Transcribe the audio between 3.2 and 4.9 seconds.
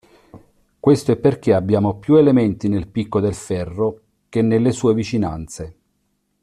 ferro che nelle